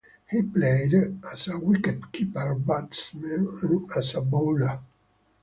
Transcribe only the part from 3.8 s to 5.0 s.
as a bowler.